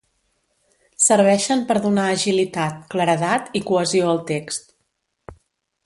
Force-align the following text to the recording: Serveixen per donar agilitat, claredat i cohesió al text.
Serveixen 1.07 1.61
per 1.67 1.75
donar 1.83 2.05
agilitat, 2.15 2.81
claredat 2.95 3.55
i 3.61 3.63
cohesió 3.71 4.09
al 4.15 4.23
text. 4.35 4.67